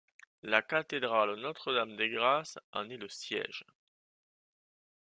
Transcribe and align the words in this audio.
La 0.41 0.63
cathédrale 0.63 1.35
Notre-Dame-des-Grâces 1.35 2.57
en 2.73 2.89
est 2.89 2.97
le 2.97 3.07
siège. 3.07 3.63